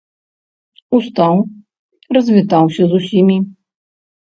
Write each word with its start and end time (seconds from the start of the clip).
Устаў, 1.01 1.35
развітаўся 2.21 2.83
з 2.93 3.03
усімі. 3.05 3.37